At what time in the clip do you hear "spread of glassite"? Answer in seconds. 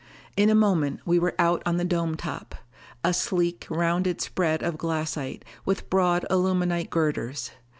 4.19-5.45